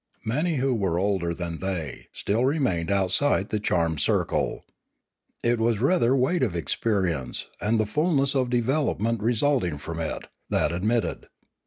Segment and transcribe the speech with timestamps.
[0.25, 4.65] Many who were older than they still remained outside the charmed circle.
[5.43, 10.71] It was rather weight of experience, and the fulness of development resulting from it, that
[10.71, 11.27] admitted.